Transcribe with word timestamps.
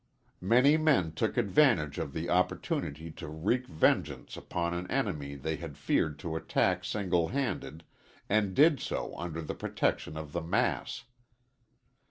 Many 0.41 0.77
men 0.77 1.11
took 1.13 1.37
advantage 1.37 1.99
of 1.99 2.11
the 2.11 2.27
opportunity 2.27 3.11
to 3.11 3.27
wreak 3.27 3.67
vengeance 3.67 4.35
upon 4.35 4.73
an 4.73 4.89
enemy 4.89 5.35
they 5.35 5.57
had 5.57 5.77
feared 5.77 6.17
to 6.25 6.35
attack 6.35 6.83
single 6.83 7.27
handed 7.27 7.83
and 8.27 8.55
did 8.55 8.79
so 8.79 9.15
under 9.15 9.43
the 9.43 9.53
protection 9.53 10.17
of 10.17 10.31
the 10.31 10.41
mass. 10.41 11.03